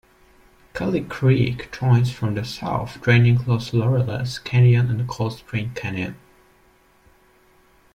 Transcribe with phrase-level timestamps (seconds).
[0.73, 6.15] Kelly Creek joins from the south, draining Los Laureles Canyon and Cold Spring Canyon.